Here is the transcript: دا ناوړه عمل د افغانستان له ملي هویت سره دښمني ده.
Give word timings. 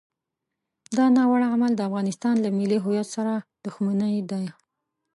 دا 0.97 1.05
ناوړه 1.17 1.47
عمل 1.53 1.71
د 1.75 1.81
افغانستان 1.89 2.35
له 2.43 2.49
ملي 2.57 2.79
هویت 2.85 3.07
سره 3.15 3.33
دښمني 3.65 4.15
ده. 4.29 4.39